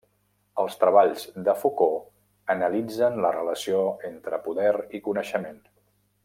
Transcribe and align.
Els 0.61 0.77
treballs 0.83 1.25
de 1.49 1.53
Foucault 1.63 2.55
analitzen 2.55 3.21
la 3.27 3.31
relació 3.37 3.85
entre 4.11 4.41
poder 4.49 4.75
i 5.01 5.07
coneixement. 5.11 5.63